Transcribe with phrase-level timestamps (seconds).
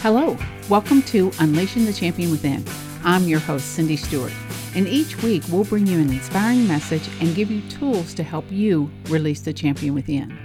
[0.00, 0.36] Hello,
[0.68, 2.64] welcome to Unleashing the Champion Within.
[3.04, 4.32] I'm your host, Cindy Stewart,
[4.74, 8.44] and each week we'll bring you an inspiring message and give you tools to help
[8.50, 10.36] you release the champion within.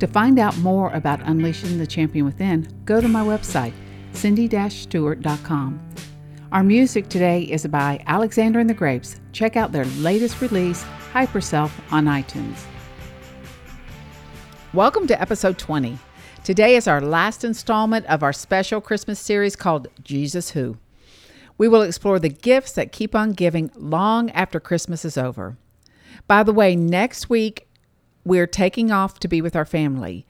[0.00, 3.74] To find out more about Unleashing the Champion Within, go to my website,
[4.12, 5.80] cindy-stewart.com.
[6.52, 9.20] Our music today is by Alexander and the Grapes.
[9.32, 10.82] Check out their latest release,
[11.12, 12.64] Hyper Self, on iTunes.
[14.72, 15.98] Welcome to episode 20.
[16.46, 20.76] Today is our last installment of our special Christmas series called Jesus Who.
[21.58, 25.56] We will explore the gifts that keep on giving long after Christmas is over.
[26.28, 27.66] By the way, next week
[28.24, 30.24] we're taking off to be with our family,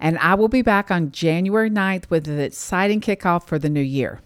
[0.00, 3.82] and I will be back on January 9th with an exciting kickoff for the new
[3.82, 4.22] year.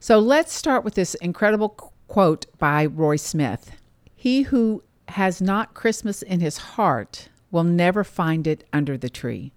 [0.00, 1.70] So let's start with this incredible
[2.08, 3.72] quote by Roy Smith
[4.14, 9.54] He who has not Christmas in his heart will never find it under the tree.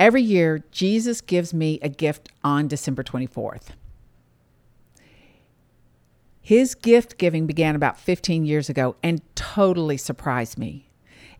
[0.00, 3.74] Every year, Jesus gives me a gift on December 24th.
[6.40, 10.88] His gift giving began about 15 years ago and totally surprised me.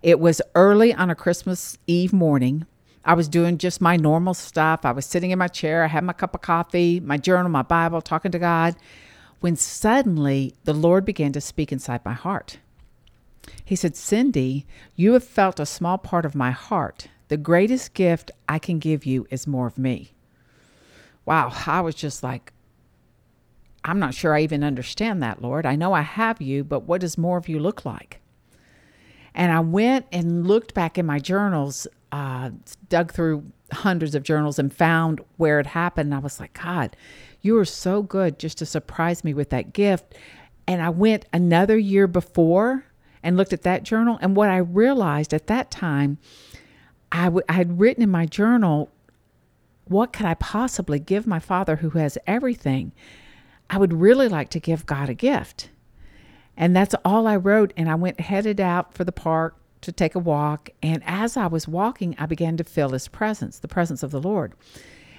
[0.03, 2.67] It was early on a Christmas Eve morning.
[3.03, 4.85] I was doing just my normal stuff.
[4.85, 7.63] I was sitting in my chair, I had my cup of coffee, my journal, my
[7.63, 8.77] Bible, talking to God,
[9.41, 12.59] when suddenly the Lord began to speak inside my heart.
[13.65, 14.67] He said, Cindy,
[14.97, 19.07] you have felt a small part of my heart the greatest gift I can give
[19.07, 20.15] you is more of me.
[21.25, 22.53] Wow, I was just like,
[23.85, 25.65] I'm not sure I even understand that, Lord.
[25.65, 28.21] I know I have you, but what does more of you look like?
[29.33, 32.51] And I went and looked back in my journals, uh,
[32.89, 36.09] dug through hundreds of journals, and found where it happened.
[36.09, 36.97] And I was like, God,
[37.43, 40.17] you are so good just to surprise me with that gift.
[40.67, 42.87] And I went another year before
[43.23, 44.19] and looked at that journal.
[44.21, 46.19] And what I realized at that time
[47.13, 48.91] I, w- I had written in my journal,
[49.85, 52.93] what could I possibly give my father who has everything?
[53.69, 55.71] I would really like to give God a gift.
[56.57, 57.73] And that's all I wrote.
[57.77, 60.71] And I went headed out for the park to take a walk.
[60.83, 64.21] And as I was walking, I began to feel his presence, the presence of the
[64.21, 64.53] Lord.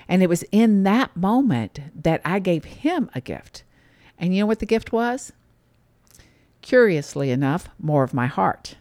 [0.07, 3.63] And it was in that moment that I gave him a gift.
[4.17, 5.33] And you know what the gift was?
[6.61, 8.75] Curiously enough, more of my heart.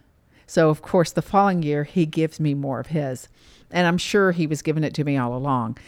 [0.50, 3.28] So, of course, the following year, he gives me more of his.
[3.70, 5.78] And I'm sure he was giving it to me all along.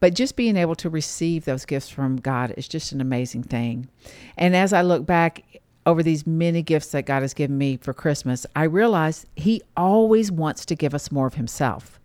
[0.00, 3.88] But just being able to receive those gifts from God is just an amazing thing.
[4.36, 7.94] And as I look back over these many gifts that God has given me for
[7.94, 11.98] Christmas, I realize He always wants to give us more of Himself.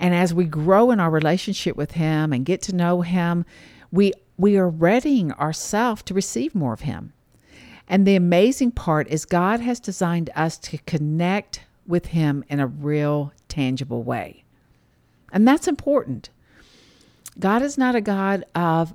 [0.00, 3.44] And as we grow in our relationship with Him and get to know Him,
[3.92, 7.12] we, we are readying ourselves to receive more of Him.
[7.92, 12.66] And the amazing part is, God has designed us to connect with Him in a
[12.66, 14.44] real, tangible way.
[15.30, 16.30] And that's important.
[17.38, 18.94] God is not a God of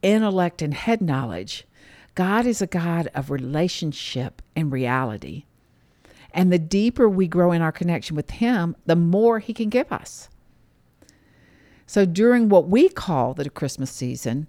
[0.00, 1.66] intellect and head knowledge.
[2.14, 5.44] God is a God of relationship and reality.
[6.32, 9.92] And the deeper we grow in our connection with Him, the more He can give
[9.92, 10.30] us.
[11.84, 14.46] So during what we call the Christmas season,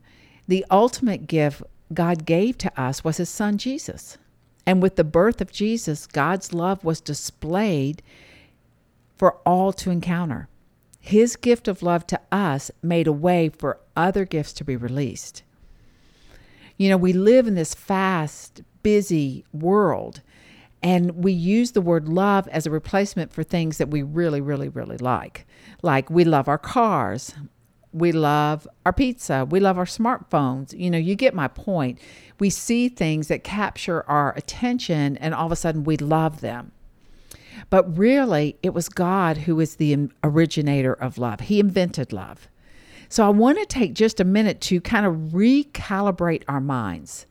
[0.47, 1.63] the ultimate gift
[1.93, 4.17] God gave to us was his son Jesus.
[4.65, 8.03] And with the birth of Jesus, God's love was displayed
[9.15, 10.49] for all to encounter.
[10.99, 15.43] His gift of love to us made a way for other gifts to be released.
[16.75, 20.21] You know, we live in this fast, busy world,
[20.83, 24.69] and we use the word love as a replacement for things that we really, really,
[24.69, 25.47] really like.
[25.81, 27.33] Like we love our cars,
[27.99, 29.45] we love our pizza.
[29.49, 30.77] We love our smartphones.
[30.77, 31.99] You know, you get my point.
[32.39, 36.71] We see things that capture our attention and all of a sudden we love them.
[37.69, 41.41] But really, it was God who is the originator of love.
[41.41, 42.47] He invented love.
[43.09, 47.25] So I want to take just a minute to kind of recalibrate our minds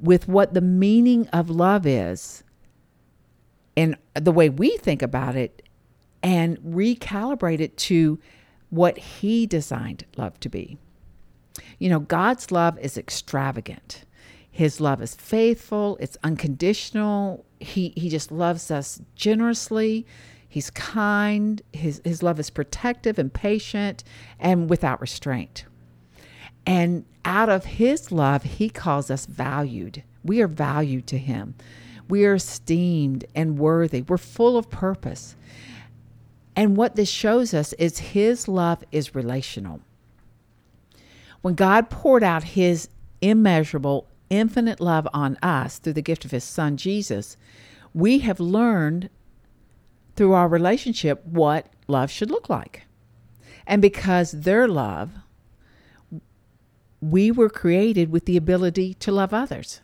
[0.00, 2.42] with what the meaning of love is
[3.76, 5.62] and the way we think about it
[6.22, 8.18] and recalibrate it to
[8.70, 10.78] what He designed love to be.
[11.78, 14.04] You know, God's love is extravagant.
[14.50, 17.44] His love is faithful, it's unconditional.
[17.58, 20.06] He, he just loves us generously.
[20.48, 21.60] He's kind.
[21.72, 24.04] His, his love is protective and patient
[24.38, 25.64] and without restraint.
[26.66, 30.04] And out of His love, He calls us valued.
[30.22, 31.56] We are valued to Him.
[32.08, 34.02] We are esteemed and worthy.
[34.02, 35.36] We're full of purpose.
[36.56, 39.80] And what this shows us is his love is relational.
[41.42, 42.88] When God poured out his
[43.20, 47.36] immeasurable, infinite love on us through the gift of his son Jesus,
[47.92, 49.10] we have learned
[50.16, 52.86] through our relationship what love should look like.
[53.66, 55.10] And because their love,
[57.00, 59.80] we were created with the ability to love others.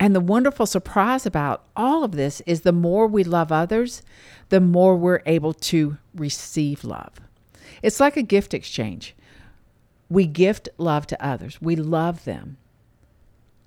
[0.00, 4.02] And the wonderful surprise about all of this is the more we love others,
[4.48, 7.20] the more we're able to receive love.
[7.82, 9.14] It's like a gift exchange.
[10.08, 12.56] We gift love to others, we love them,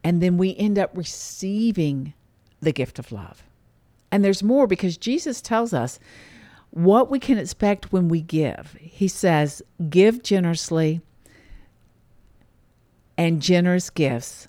[0.03, 2.13] and then we end up receiving
[2.61, 3.43] the gift of love.
[4.11, 5.99] And there's more because Jesus tells us
[6.71, 8.75] what we can expect when we give.
[8.79, 11.01] He says, Give generously
[13.17, 14.47] and generous gifts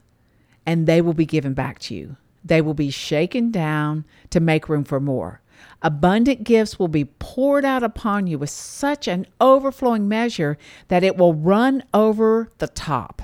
[0.66, 2.16] and they will be given back to you.
[2.44, 5.40] They will be shaken down to make room for more.
[5.80, 11.16] Abundant gifts will be poured out upon you with such an overflowing measure that it
[11.16, 13.22] will run over the top.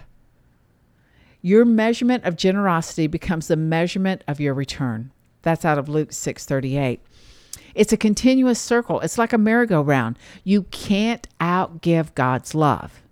[1.41, 5.13] Your measurement of generosity becomes the measurement of your return.
[5.43, 7.01] That's out of Luke 6:38.
[7.75, 9.01] It's a continuous circle.
[9.01, 10.19] It's like a merry-go-round.
[10.43, 13.03] You can't outgive God's love.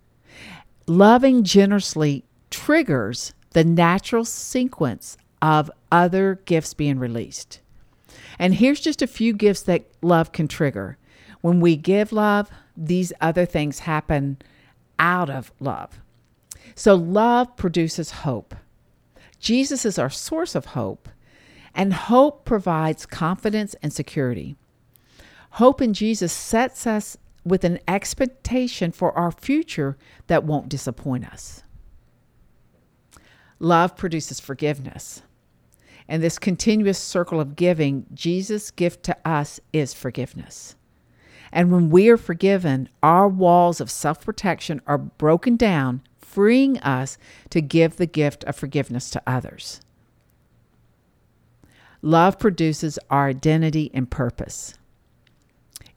[0.88, 7.60] Loving generously triggers the natural sequence of other gifts being released.
[8.38, 10.98] And here's just a few gifts that love can trigger.
[11.40, 14.36] When we give love, these other things happen
[14.98, 16.02] out of love.
[16.74, 18.54] So, love produces hope.
[19.40, 21.08] Jesus is our source of hope,
[21.74, 24.56] and hope provides confidence and security.
[25.52, 31.62] Hope in Jesus sets us with an expectation for our future that won't disappoint us.
[33.58, 35.22] Love produces forgiveness.
[36.08, 40.76] And this continuous circle of giving, Jesus' gift to us is forgiveness.
[41.52, 47.18] And when we are forgiven, our walls of self protection are broken down, freeing us
[47.50, 49.80] to give the gift of forgiveness to others.
[52.02, 54.74] Love produces our identity and purpose.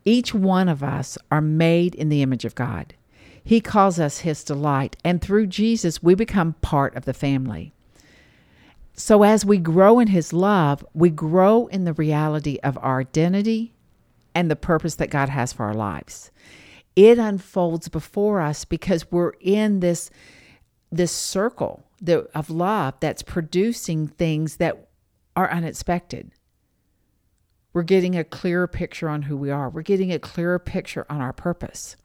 [0.06, 2.96] Each one of us are made in the image of God.
[3.44, 7.74] He calls us His delight, and through Jesus, we become part of the family.
[8.94, 13.74] So, as we grow in His love, we grow in the reality of our identity
[14.36, 16.32] and the purpose that God has for our lives.
[16.96, 20.10] It unfolds before us because we're in this,
[20.92, 21.86] this circle
[22.34, 24.90] of love that's producing things that
[25.36, 26.32] are unexpected.
[27.72, 31.22] We're getting a clearer picture on who we are, we're getting a clearer picture on
[31.22, 31.96] our purpose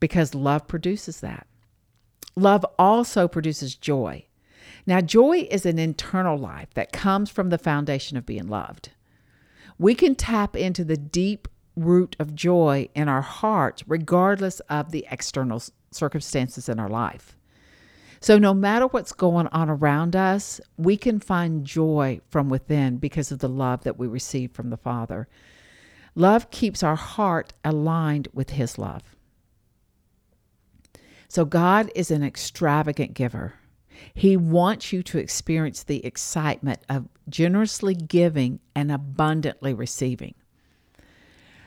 [0.00, 1.46] because love produces that.
[2.36, 4.26] Love also produces joy.
[4.86, 8.90] Now, joy is an internal life that comes from the foundation of being loved.
[9.78, 15.06] We can tap into the deep root of joy in our hearts, regardless of the
[15.10, 17.36] external circumstances in our life.
[18.20, 23.30] So, no matter what's going on around us, we can find joy from within because
[23.30, 25.28] of the love that we receive from the Father.
[26.14, 29.14] Love keeps our heart aligned with His love.
[31.28, 33.54] So, God is an extravagant giver.
[34.14, 40.34] He wants you to experience the excitement of generously giving and abundantly receiving.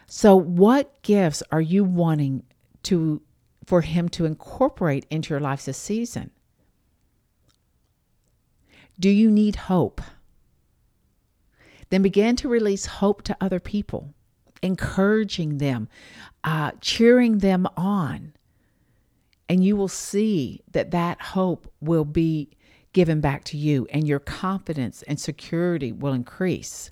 [0.07, 2.43] So, what gifts are you wanting
[2.83, 3.21] to
[3.65, 6.31] for him to incorporate into your life this season?
[8.99, 10.01] Do you need hope?
[11.89, 14.13] Then begin to release hope to other people,
[14.61, 15.89] encouraging them,
[16.43, 18.33] uh, cheering them on.
[19.49, 22.49] And you will see that that hope will be
[22.93, 26.89] given back to you, and your confidence and security will increase.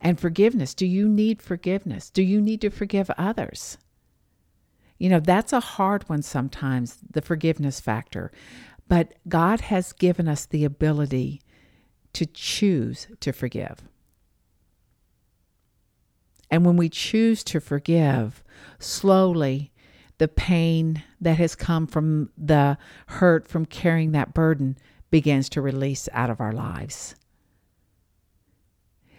[0.00, 0.74] And forgiveness.
[0.74, 2.10] Do you need forgiveness?
[2.10, 3.78] Do you need to forgive others?
[4.98, 8.30] You know, that's a hard one sometimes, the forgiveness factor.
[8.88, 11.40] But God has given us the ability
[12.12, 13.82] to choose to forgive.
[16.50, 18.44] And when we choose to forgive,
[18.78, 19.72] slowly
[20.18, 24.76] the pain that has come from the hurt from carrying that burden
[25.10, 27.14] begins to release out of our lives.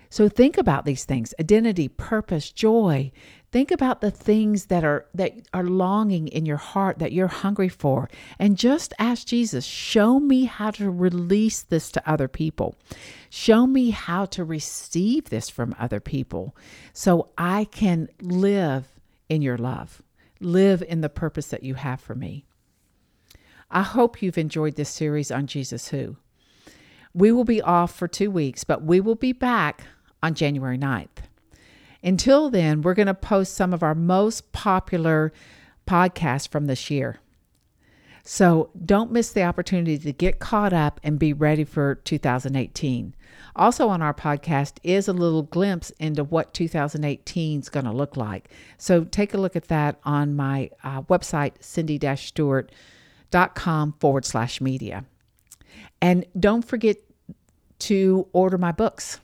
[0.09, 3.11] So think about these things identity, purpose, joy.
[3.51, 7.69] Think about the things that are that are longing in your heart that you're hungry
[7.69, 12.75] for and just ask Jesus, show me how to release this to other people.
[13.29, 16.55] Show me how to receive this from other people
[16.93, 18.87] so I can live
[19.29, 20.01] in your love
[20.39, 22.46] live in the purpose that you have for me.
[23.70, 26.17] I hope you've enjoyed this series on Jesus Who.
[27.13, 29.84] We will be off for two weeks, but we will be back
[30.22, 31.08] on January 9th.
[32.03, 35.34] Until then, we're going to post some of our most popular
[35.88, 37.20] podcasts from this year.
[38.29, 43.15] So don't miss the opportunity to get caught up and be ready for 2018.
[43.55, 48.17] Also, on our podcast is a little glimpse into what 2018 is going to look
[48.17, 48.50] like.
[48.77, 55.05] So take a look at that on my uh, website, cindy stewart.com forward slash media.
[56.01, 56.98] And don't forget
[57.79, 59.22] to order my books.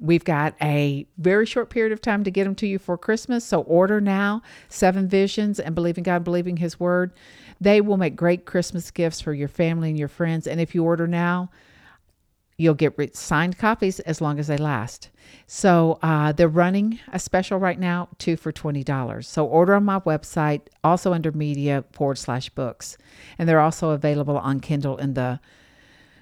[0.00, 3.42] We've got a very short period of time to get them to you for Christmas.
[3.44, 7.12] So order now Seven Visions and Believing God, Believing His Word.
[7.60, 10.46] They will make great Christmas gifts for your family and your friends.
[10.46, 11.50] And if you order now,
[12.56, 15.10] you'll get signed copies as long as they last.
[15.46, 19.24] So uh, they're running a special right now, two for $20.
[19.24, 22.96] So order on my website, also under media forward slash books.
[23.38, 25.40] And they're also available on Kindle in the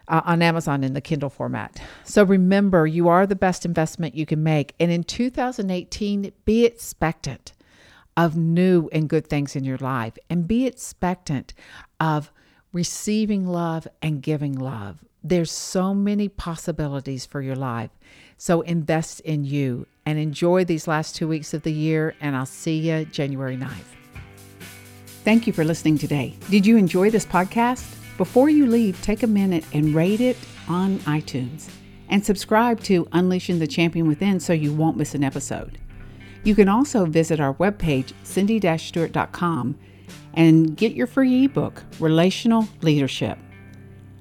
[0.09, 1.81] uh, on Amazon in the Kindle format.
[2.05, 4.75] So remember, you are the best investment you can make.
[4.81, 7.53] And in 2018, be expectant
[8.17, 11.55] of new and good things in your life and be expectant
[12.01, 12.31] of
[12.73, 15.05] receiving love and giving love.
[15.25, 17.91] There's so many possibilities for your life.
[18.37, 22.15] So invest in you and enjoy these last two weeks of the year.
[22.21, 23.85] And I'll see you January 9th.
[25.25, 26.37] Thank you for listening today.
[26.51, 27.89] Did you enjoy this podcast?
[28.19, 30.37] Before you leave, take a minute and rate it
[30.69, 31.71] on iTunes
[32.09, 35.79] and subscribe to Unleashing the Champion Within so you won't miss an episode.
[36.45, 39.79] You can also visit our webpage, cindy-stewart.com,
[40.35, 43.39] and get your free ebook, Relational Leadership.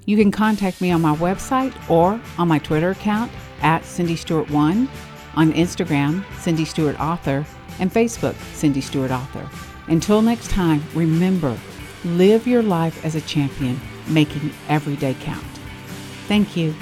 [0.05, 4.49] You can contact me on my website or on my Twitter account at Cindy Stewart
[4.49, 4.89] One,
[5.35, 7.45] on Instagram, Cindy Stewart Author,
[7.79, 9.49] and Facebook, Cindy Stewart Author.
[9.87, 11.57] Until next time, remember
[12.03, 15.45] Live your life as a champion, making every day count.
[16.27, 16.73] Thank you.